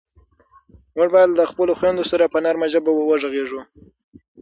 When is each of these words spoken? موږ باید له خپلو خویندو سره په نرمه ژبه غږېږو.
موږ 0.95 1.09
باید 1.15 1.29
له 1.39 1.43
خپلو 1.51 1.71
خویندو 1.79 2.03
سره 2.11 2.31
په 2.33 2.37
نرمه 2.45 2.67
ژبه 2.73 2.89
غږېږو. 3.09 3.61